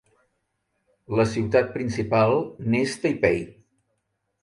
La 1.19 1.27
ciutat 1.35 1.71
principal 1.77 2.35
n'és 2.73 2.99
Taipei. 3.07 3.43